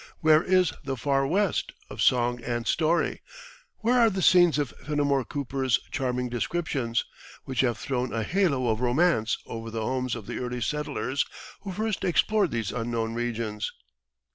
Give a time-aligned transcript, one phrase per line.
[0.21, 3.21] Where is the "Far West" of song and story?
[3.81, 7.05] Where are the scenes of Fenimore Cooper's charming descriptions,
[7.43, 11.23] which have thrown a halo of romance over the homes of the early settlers
[11.59, 13.71] who first explored those unknown regions?